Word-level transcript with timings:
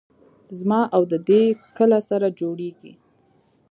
زما 0.57 0.81
او 0.95 1.01
د 1.11 1.13
دې 1.27 1.43
کله 1.77 1.99
سره 2.09 2.27
جوړېږي. 2.39 2.93